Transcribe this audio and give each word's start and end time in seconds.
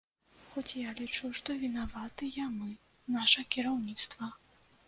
Хоць 0.53 0.77
я 0.77 0.93
лічу, 1.01 1.29
што 1.41 1.57
вінаватыя 1.65 2.49
мы, 2.57 2.73
наша 3.19 3.47
кіраўніцтва. 3.57 4.33